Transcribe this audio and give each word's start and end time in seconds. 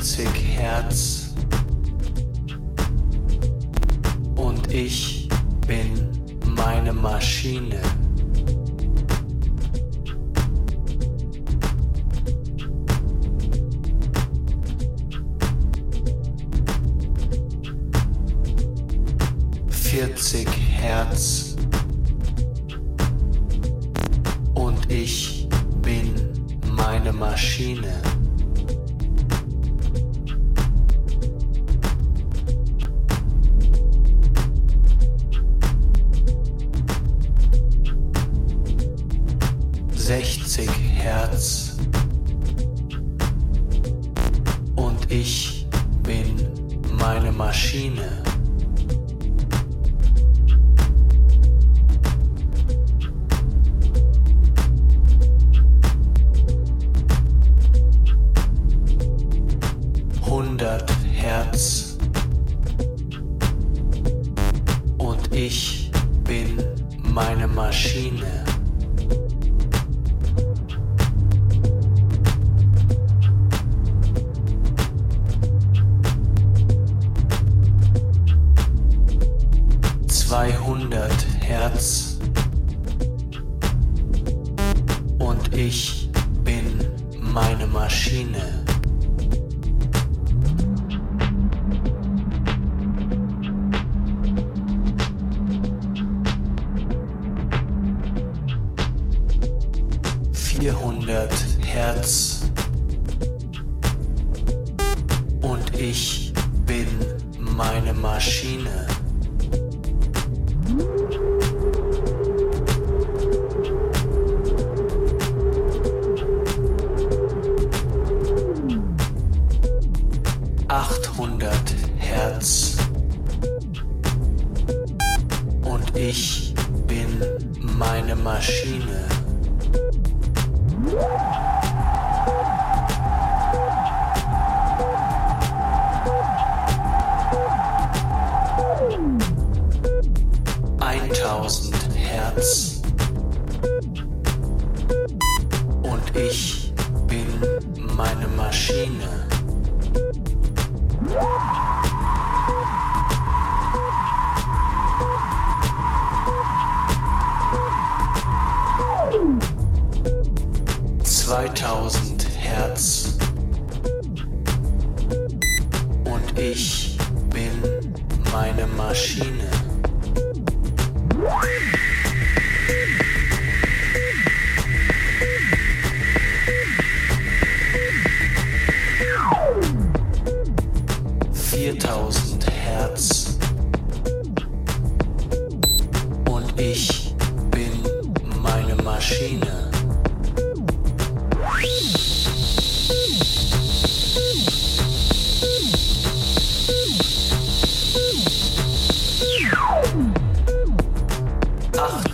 20 0.00 0.28
Hertz 0.56 1.17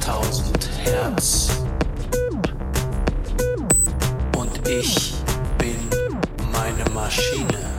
5000 0.04 0.70
Hertz. 0.84 1.48
Und 4.36 4.68
ich 4.68 5.14
bin 5.56 5.88
meine 6.52 6.84
Maschine. 6.92 7.74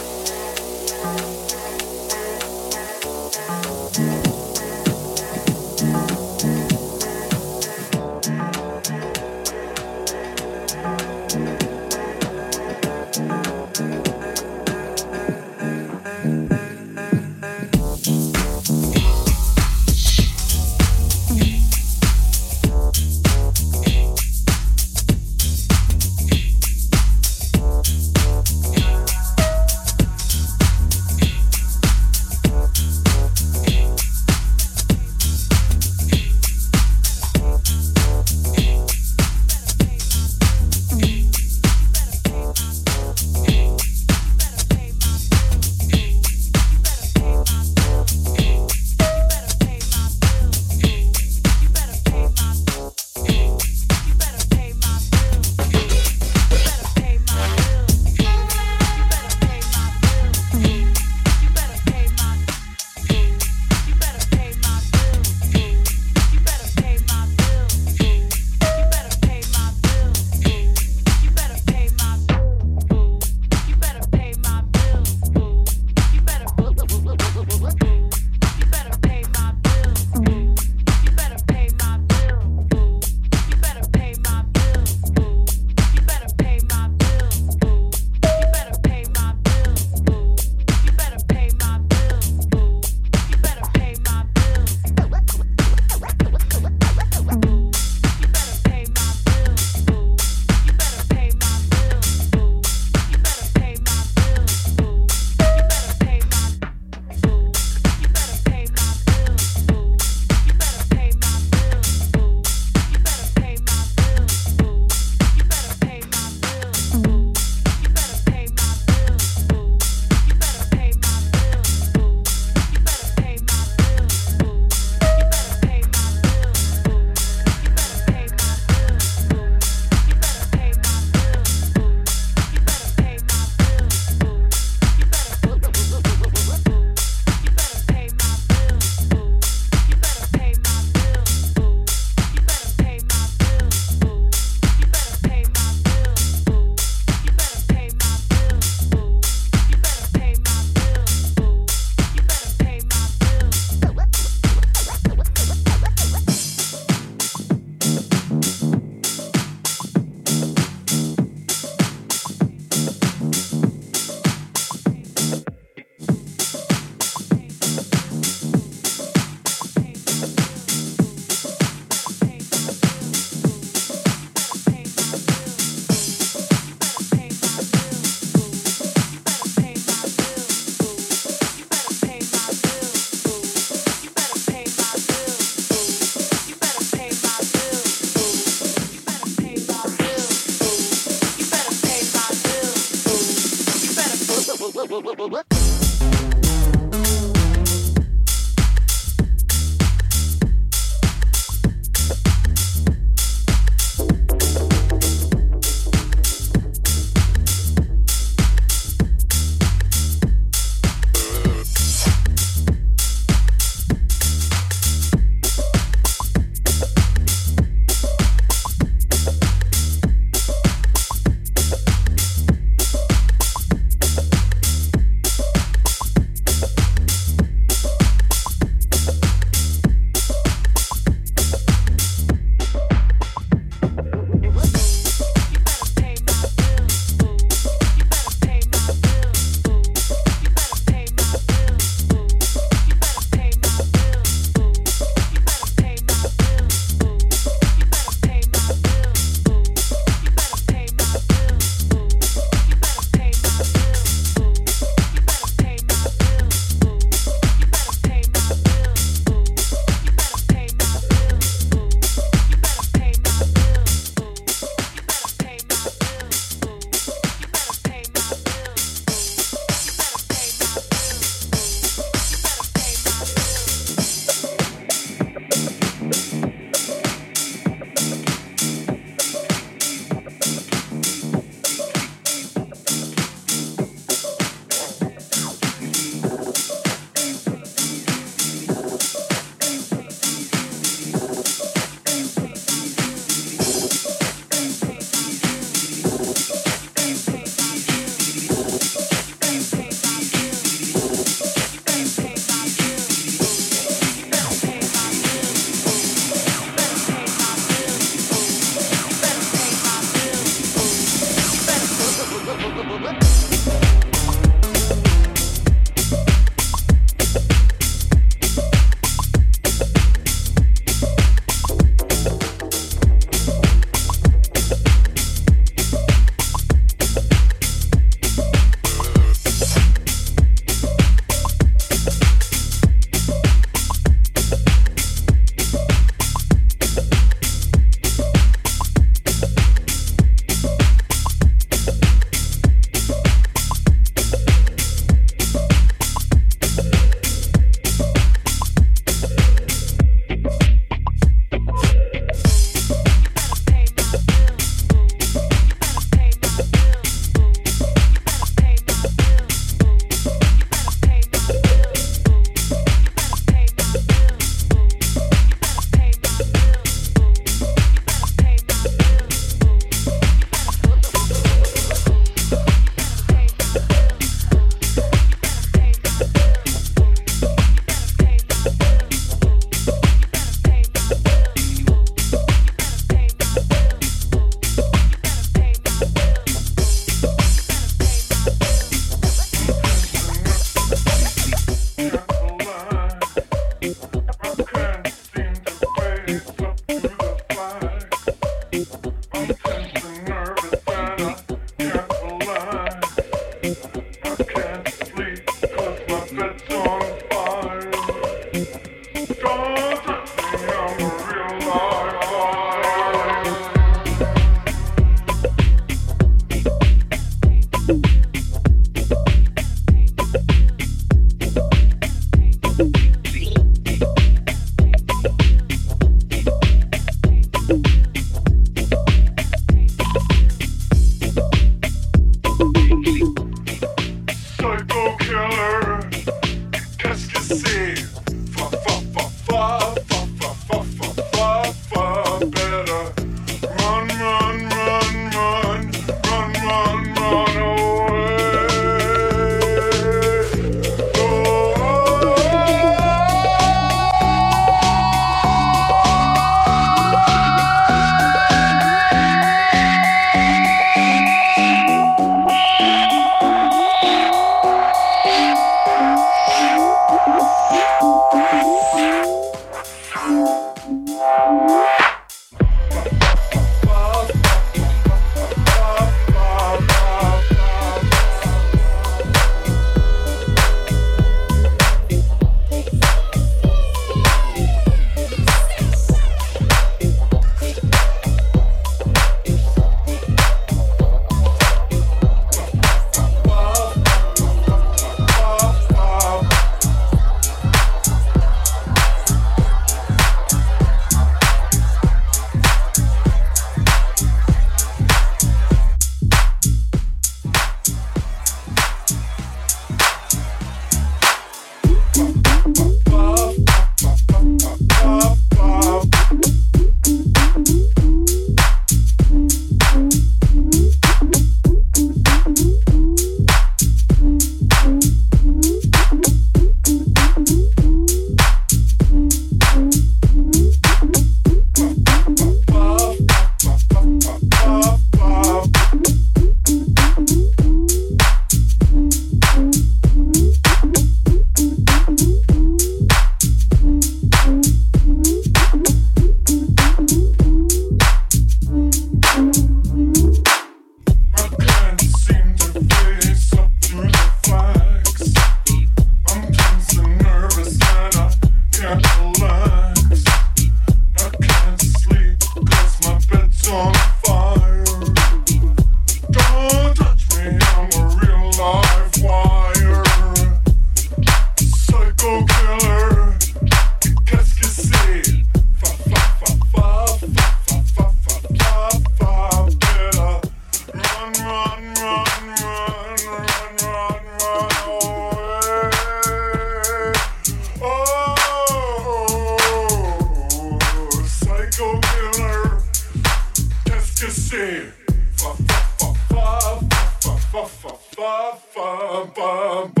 bum, 599.41 599.91
bum. 599.95 600.00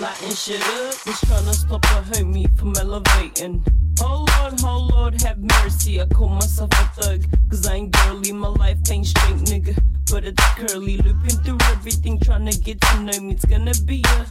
lighting 0.00 0.34
shit 0.34 0.60
up. 0.60 0.94
Just 1.04 1.24
tryna 1.24 1.52
stop 1.52 1.84
a 1.84 2.02
homie 2.10 2.46
from 2.58 2.74
elevating. 2.76 3.64
Oh 4.00 4.24
Lord, 4.38 4.54
oh 4.64 4.88
Lord, 4.90 5.20
have 5.22 5.38
mercy. 5.38 6.00
I 6.00 6.06
call 6.06 6.28
myself 6.28 6.70
a 6.72 7.00
thug, 7.00 7.24
cause 7.50 7.66
I 7.66 7.74
ain't 7.74 7.92
girly, 7.92 8.32
my 8.32 8.48
life 8.48 8.78
ain't 8.90 9.06
straight, 9.06 9.36
nigga. 9.36 9.76
But 10.10 10.24
it's 10.24 10.44
curly, 10.56 10.96
looping 10.98 11.38
through 11.44 11.58
everything, 11.70 12.18
tryna 12.18 12.62
get 12.62 12.80
to 12.80 13.00
know 13.00 13.20
me. 13.20 13.34
It's 13.34 13.44
gonna 13.44 13.74
be 13.84 14.02
a 14.04 14.26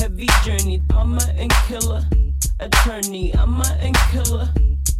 heavy 0.00 0.28
journey. 0.44 0.82
I'm 0.90 1.14
a 1.14 1.24
and 1.36 1.52
killer, 1.66 2.04
attorney, 2.60 3.34
I'm 3.34 3.60
a 3.60 3.78
and 3.80 3.96
killer 4.10 4.48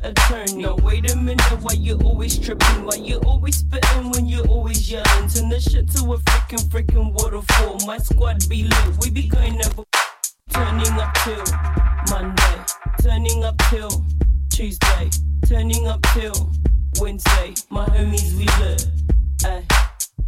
attorney. 0.05 0.63
No, 0.63 0.77
wait 0.83 1.11
a 1.11 1.17
minute, 1.17 1.41
why 1.63 1.73
you 1.73 1.99
always 2.05 2.39
tripping? 2.39 2.85
Why 2.85 2.97
you 2.97 3.19
always 3.27 3.57
spitting 3.57 4.11
when 4.11 4.27
you 4.27 4.43
always 4.45 4.91
yelling? 4.91 5.29
Turn 5.29 5.49
the 5.49 5.61
shit 5.61 5.89
to 5.93 6.13
a 6.13 6.19
freaking, 6.19 6.65
freaking 6.69 7.13
waterfall. 7.13 7.79
My 7.87 7.99
squad 7.99 8.49
be 8.49 8.65
lit, 8.65 8.99
we 9.01 9.11
be 9.11 9.29
going 9.29 9.57
never. 9.57 9.85
Turning 10.51 10.93
up 11.01 11.15
till 11.25 11.45
Monday, 12.11 12.65
turning 13.03 13.45
up 13.45 13.57
till 13.71 14.05
Tuesday, 14.51 15.11
turning 15.47 15.89
up 15.89 16.01
till 16.15 16.53
Wednesday. 17.01 17.55
My 17.71 17.87
homies, 17.87 18.37
we 18.39 18.45
lit. 18.63 18.87
Ay 19.45 19.84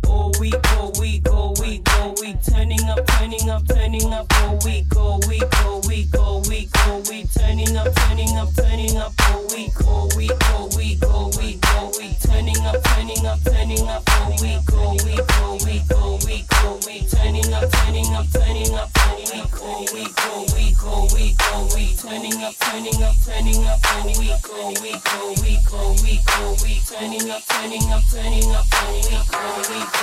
all 0.07 0.33
we 0.41 0.51
go, 0.51 0.93
we 0.99 1.19
go, 1.21 1.55
we 1.61 1.79
go, 1.79 2.15
we 2.21 2.35
Turning 2.49 2.83
up, 2.89 3.07
turning 3.07 3.49
up, 3.51 3.67
turning 3.67 4.13
up 4.13 4.27
all 4.43 4.59
we 4.65 4.83
go, 4.89 5.19
we 5.29 5.39
go, 5.39 5.81
we 5.87 6.05
go, 6.07 6.43
we 6.49 6.67
go, 6.67 7.03
we 7.09 7.25
Turning 7.27 7.77
up, 7.77 7.95
turning 7.95 8.37
up, 8.37 8.49
turning 8.55 8.97
up 8.97 9.13
all 9.29 9.47
we 9.49 9.69
go, 9.75 10.09
we 10.17 10.29
go, 10.29 10.69
we 10.77 10.95
go, 10.97 11.31
we 11.39 11.55
go, 11.57 11.91
we 11.99 12.15
Turning 12.21 12.65
up, 12.65 12.83
turning 12.83 13.27
up, 13.27 13.39
turning 13.45 13.89
up 13.89 14.03
all 14.21 14.31
we 14.41 14.59
go, 14.67 14.97
we 15.05 15.17
go, 15.17 15.59
we 15.65 15.81
go, 15.89 16.19
we 16.25 16.45
go, 16.49 16.79
we 16.87 17.07
Turning 17.07 17.53
up, 17.53 17.71
turning 17.71 18.15
up, 18.15 18.27
turning 18.33 18.75
up 18.75 18.91
all 19.07 19.17
we 19.17 19.41
go, 19.51 19.85
we 19.93 20.05
go, 20.15 20.45
we 20.55 20.73
go, 20.73 21.07
we 21.15 21.35
go, 21.35 21.69
we 21.75 21.95
Turning 21.97 22.43
up, 22.43 22.55
turning 22.61 23.03
up, 23.03 23.15
turning 23.25 23.67
up 23.67 23.81
all 23.97 24.07
week, 24.21 24.51
all 24.55 24.75
week, 24.83 25.13
all 25.15 25.35
week, 25.43 25.73
all 25.73 25.95
week, 26.03 26.21
all 26.39 26.53
week. 26.63 26.83
Turning 26.87 27.31
up, 27.31 27.43
turning 27.49 27.91
up, 27.91 28.03
turning 28.11 28.55
up 28.55 28.65
all 28.73 28.95
week, 28.95 29.35
all 29.35 29.57
week 29.71 29.96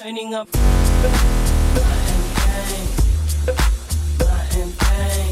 turning 0.00 0.34
up. 0.34 0.50
To 0.50 0.58
the 0.58 1.08
beat. 4.78 5.29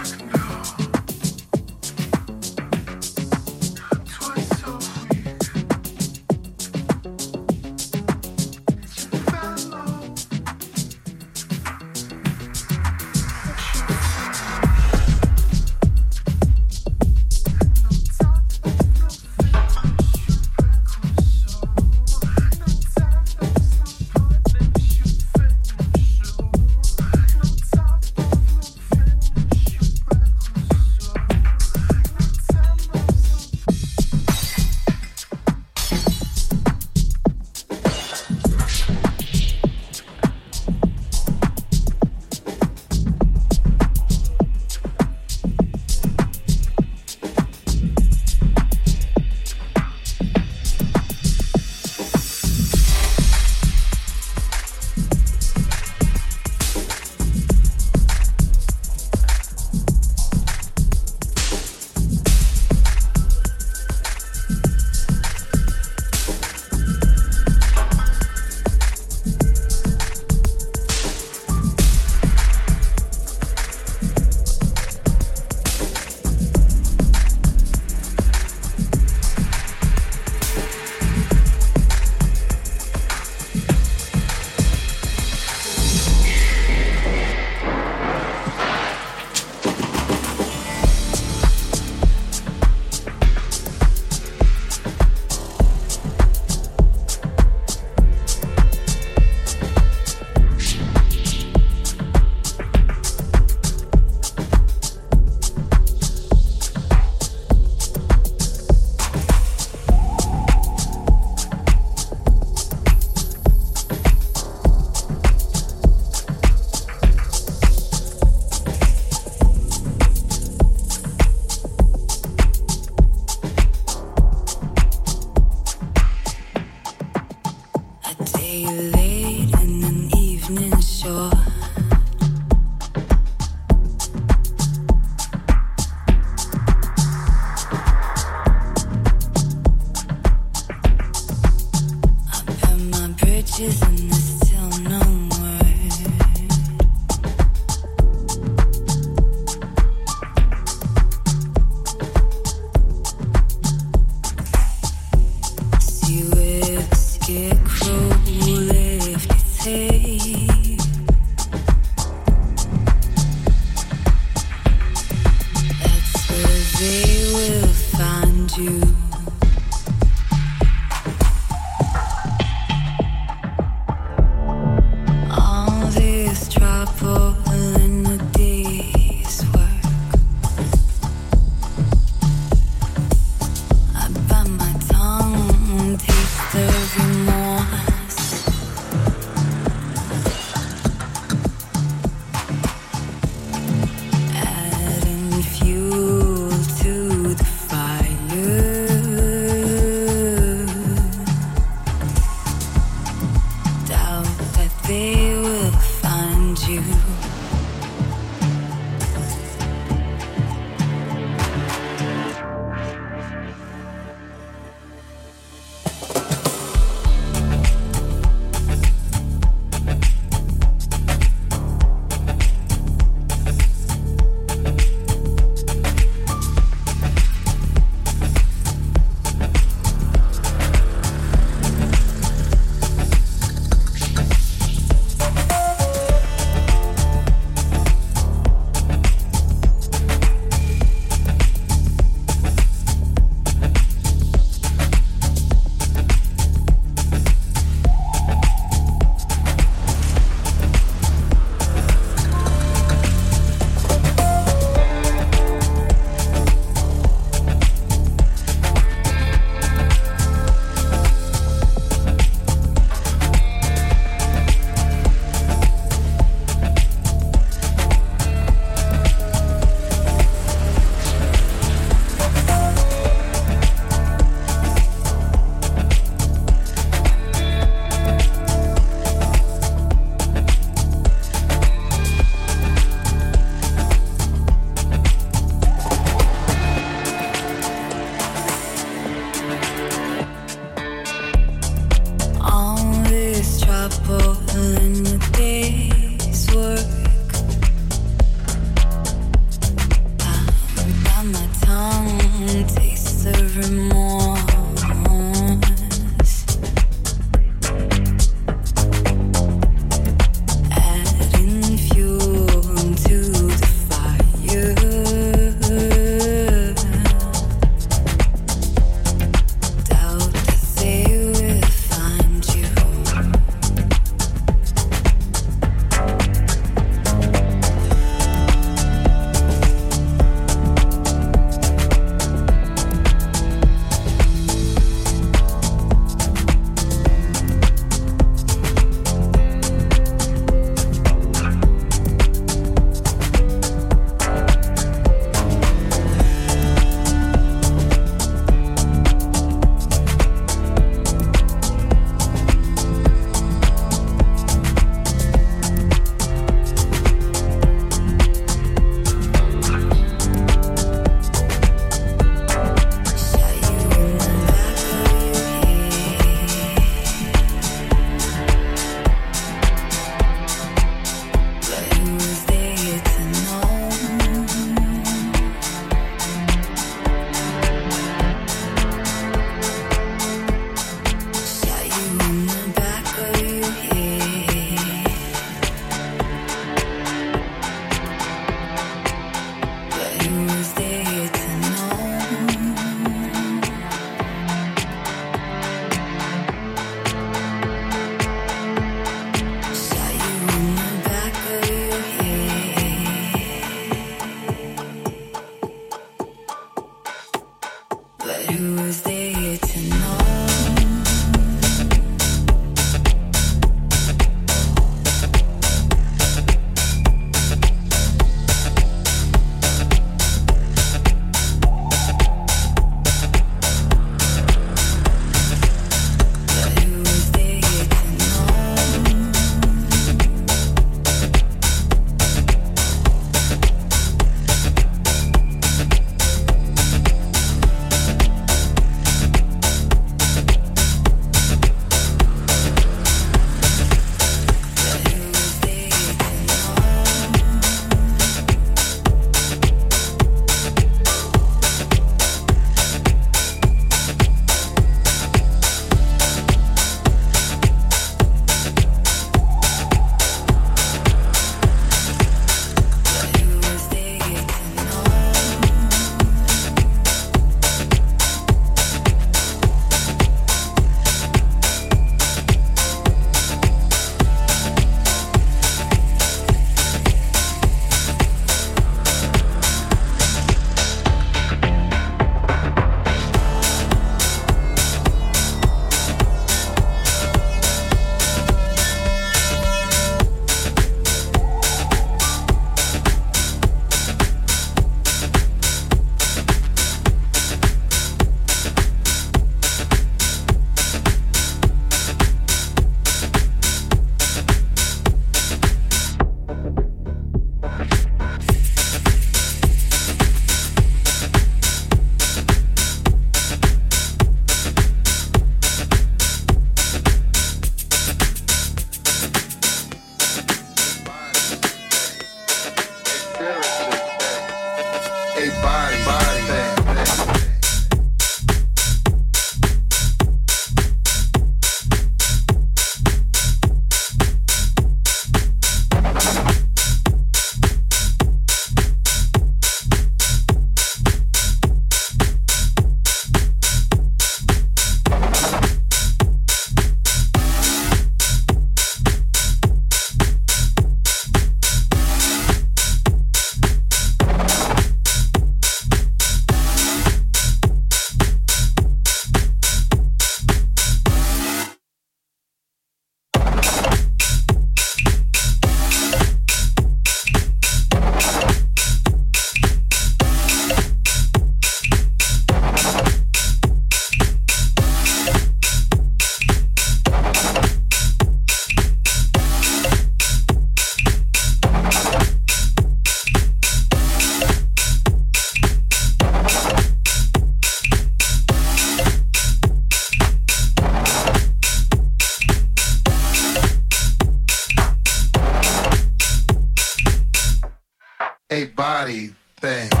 Bang. 599.61 600.00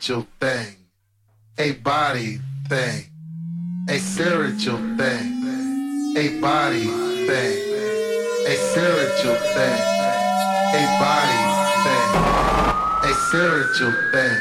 Spiritual 0.00 0.26
thing, 0.40 0.76
a 1.58 1.72
body 1.72 2.38
thing, 2.70 3.04
a 3.90 3.98
spiritual 3.98 4.78
thing, 4.96 6.16
a 6.16 6.40
body 6.40 6.86
thing, 7.26 7.58
a 8.46 8.56
spiritual 8.56 9.34
thing, 9.52 9.80
a 10.72 10.84
body 10.98 11.42
thing, 11.84 12.08
a 13.04 13.14
spiritual 13.28 13.92
thing, 14.10 14.40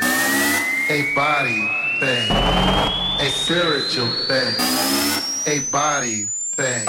a 0.89 1.13
body 1.13 1.67
thing, 1.99 2.31
a 3.19 3.29
spiritual 3.29 4.07
thing, 4.29 4.55
a 5.45 5.59
body 5.69 6.23
thing, 6.55 6.87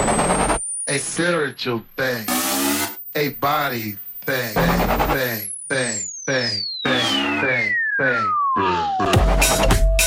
a 0.87 0.97
spiritual 0.97 1.83
thing 1.97 2.25
a 3.15 3.29
body 3.33 3.97
thing, 4.21 4.53
thing, 4.53 5.51
thing, 5.67 5.99
thing, 6.25 6.63
thing, 6.83 7.41
thing, 7.41 7.75
thing. 7.97 8.40
Mm-hmm. 8.57 10.00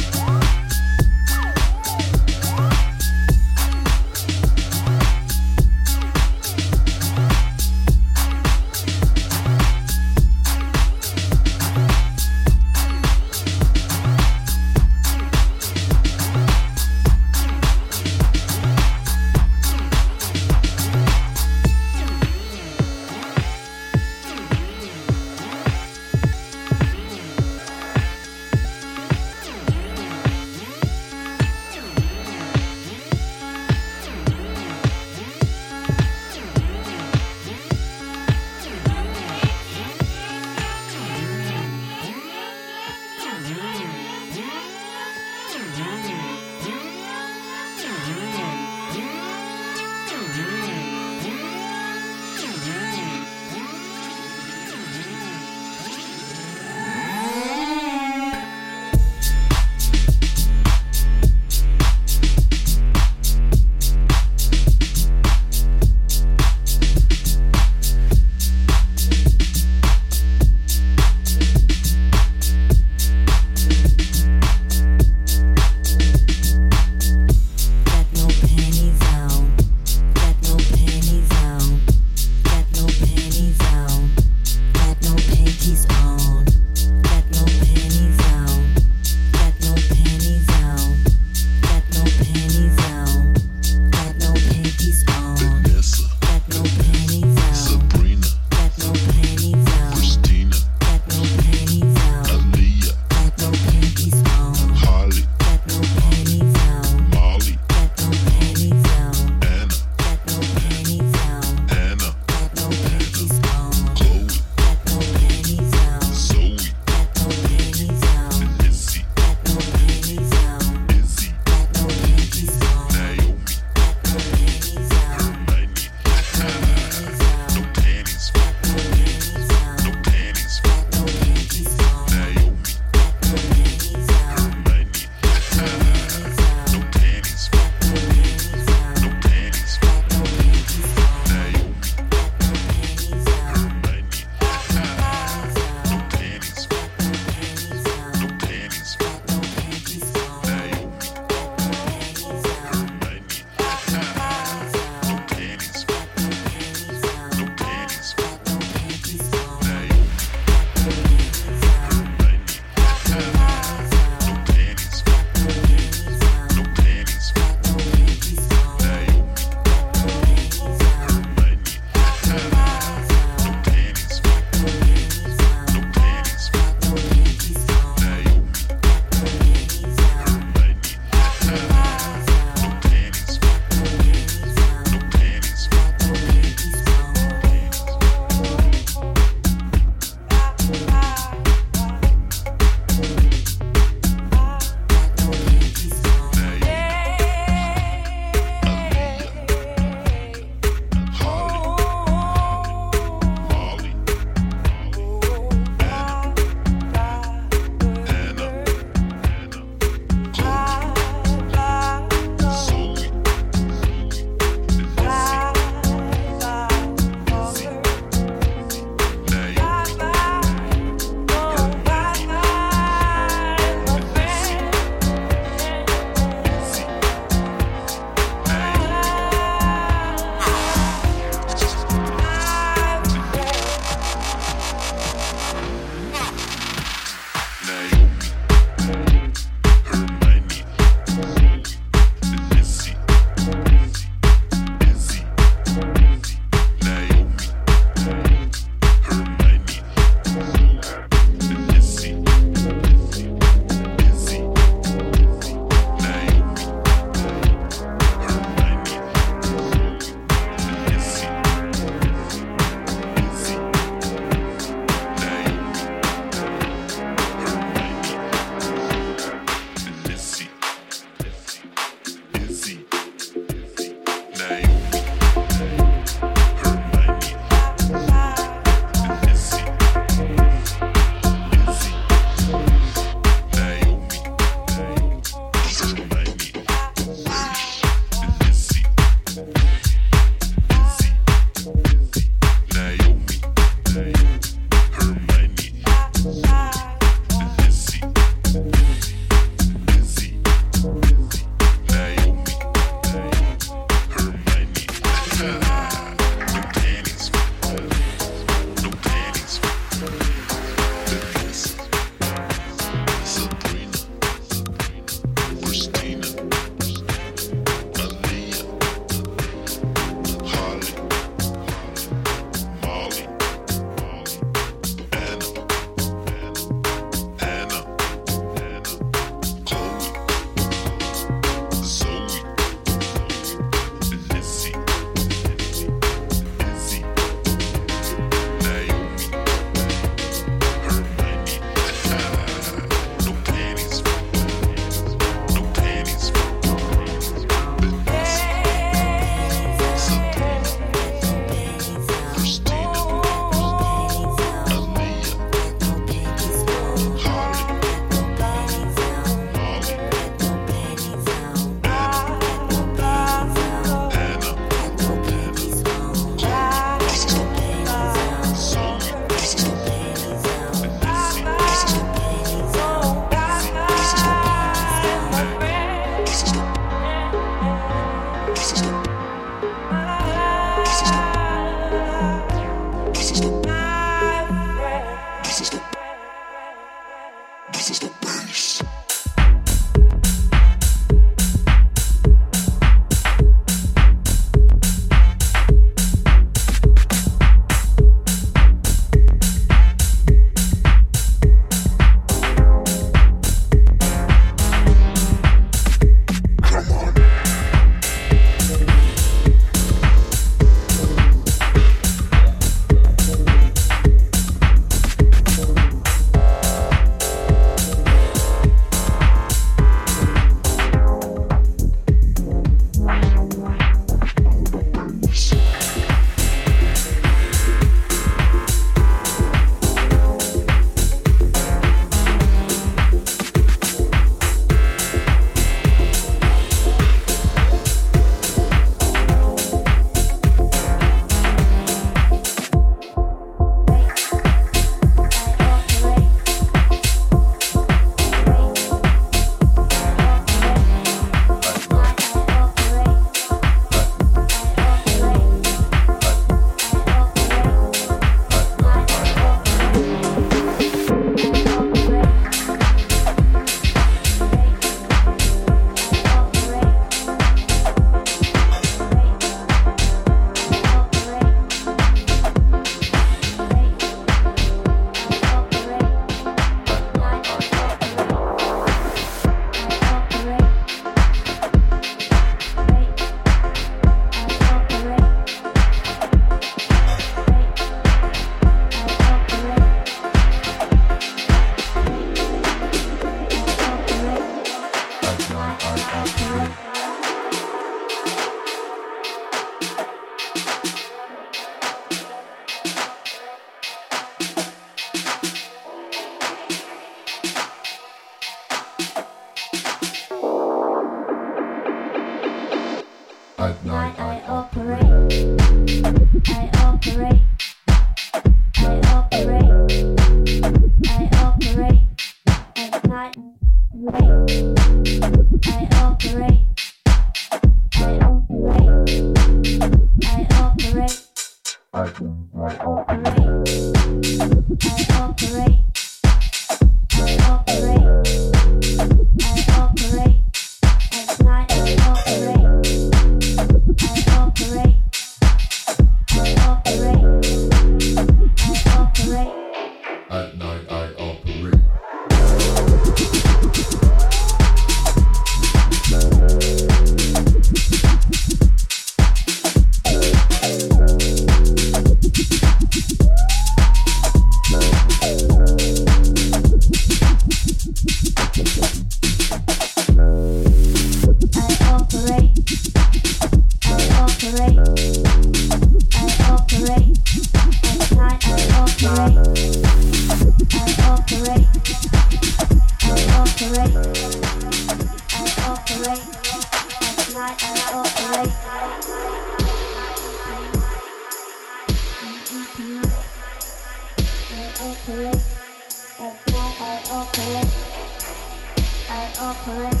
operate. 599.52 600.00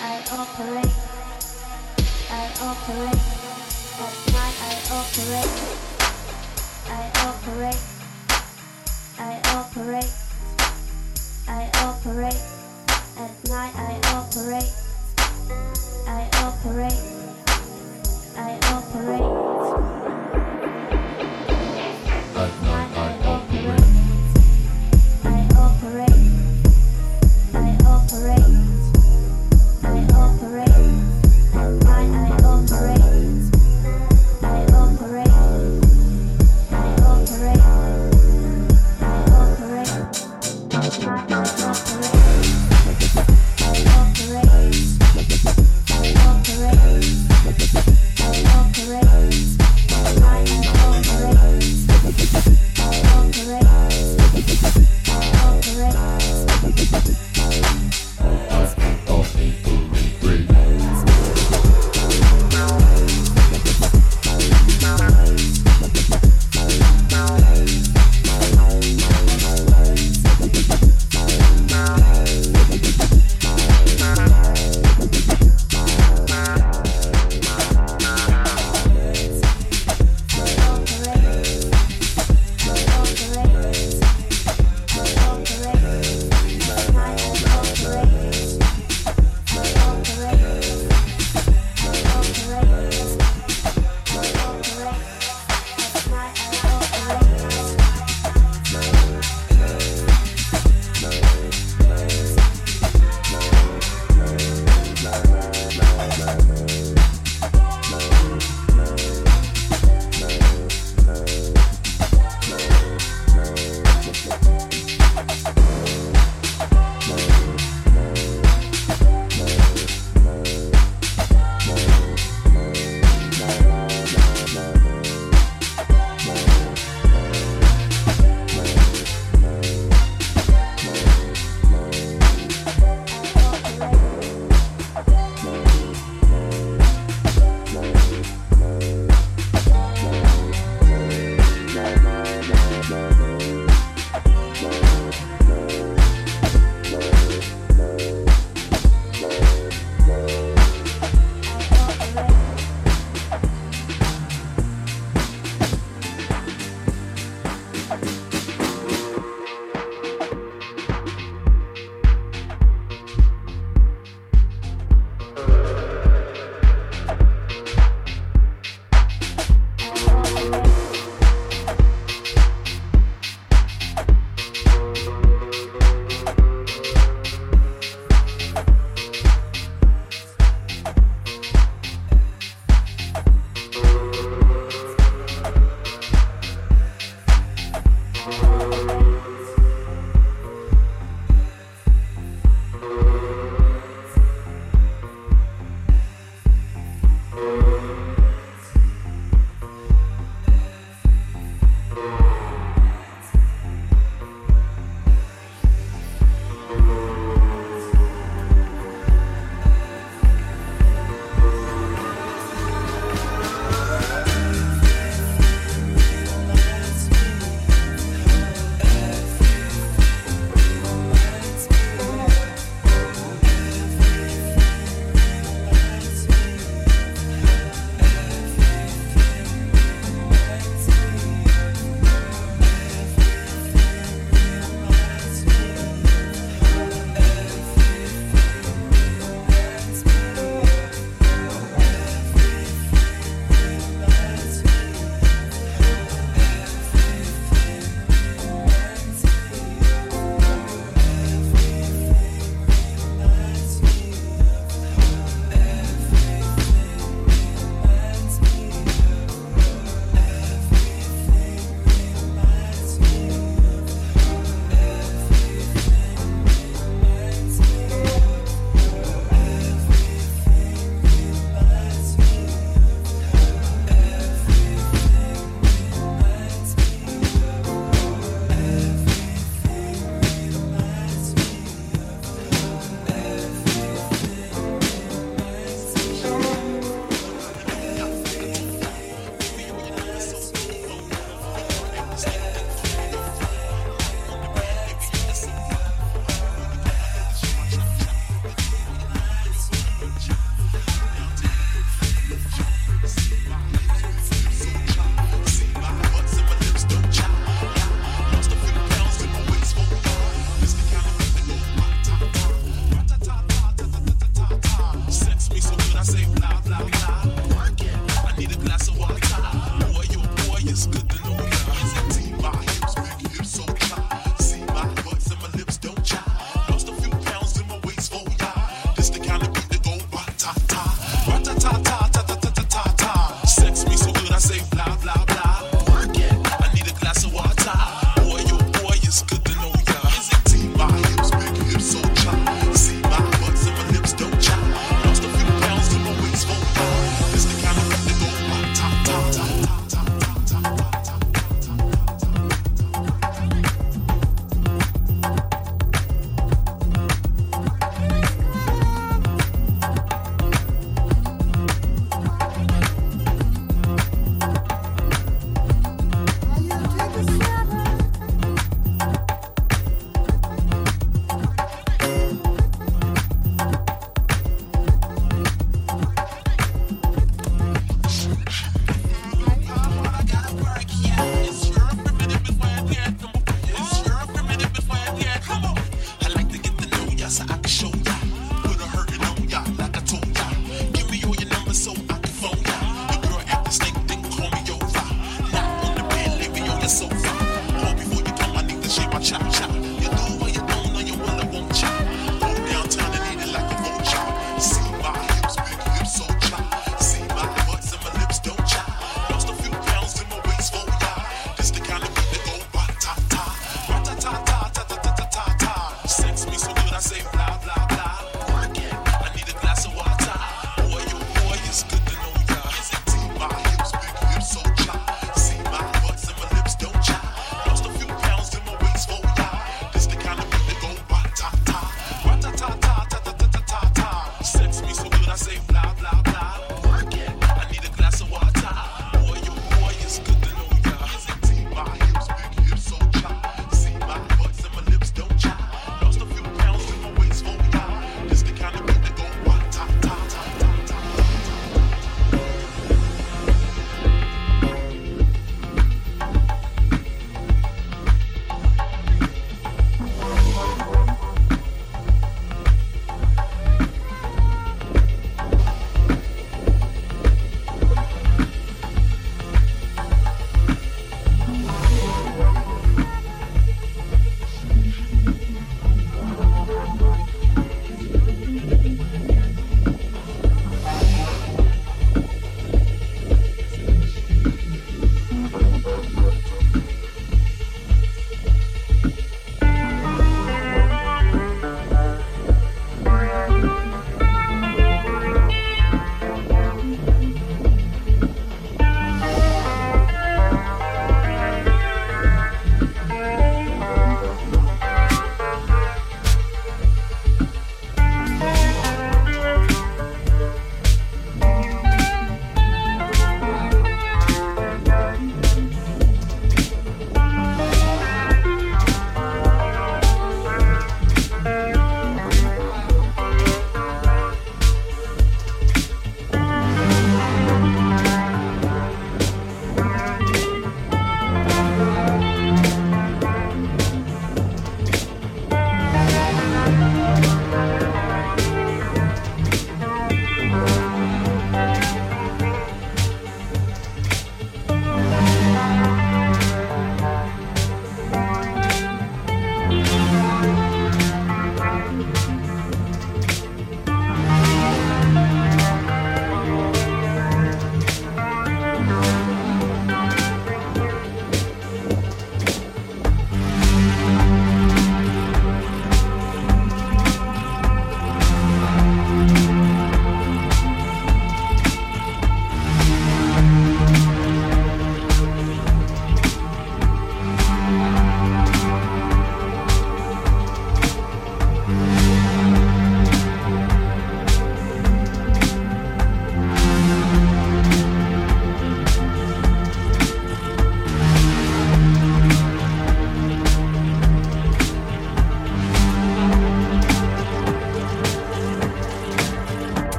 I 0.00 0.22
operate. 0.30 0.94
I 2.30 2.44
operate. 2.62 3.22
I 4.60 4.74
operate. 4.98 5.52
I 6.86 7.02
operate. 7.26 7.82
I 9.18 9.40
operate. 9.56 10.23